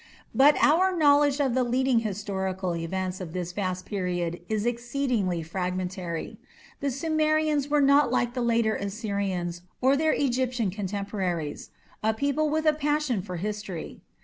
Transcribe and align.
But 0.33 0.57
our 0.63 0.97
knowledge 0.97 1.39
of 1.39 1.53
the 1.53 1.63
leading 1.63 1.99
historical 1.99 2.75
events 2.75 3.21
of 3.21 3.33
this 3.33 3.51
vast 3.51 3.85
period 3.85 4.41
is 4.49 4.65
exceedingly 4.65 5.43
fragmentary. 5.43 6.39
The 6.79 6.89
Sumerians 6.89 7.67
were 7.69 7.81
not 7.81 8.11
like 8.11 8.33
the 8.33 8.41
later 8.41 8.75
Assyrians 8.75 9.61
or 9.79 9.95
their 9.95 10.13
Egyptian 10.13 10.71
contemporaries 10.71 11.69
a 12.01 12.15
people 12.15 12.49
with 12.49 12.65
a 12.65 12.73
passion 12.73 13.21
for 13.21 13.35
history. 13.35 14.01